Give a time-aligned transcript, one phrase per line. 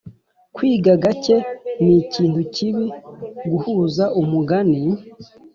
[0.55, 1.35] kwiga gake
[1.85, 2.85] nikintu kibi
[3.49, 4.81] guhuza umugani